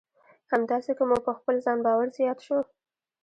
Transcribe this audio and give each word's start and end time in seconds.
همداسې 0.51 0.91
که 0.97 1.03
مو 1.09 1.17
په 1.25 1.31
خپل 1.37 1.55
ځان 1.65 1.77
باور 1.85 2.07
زیات 2.17 2.39
شو. 2.45 2.57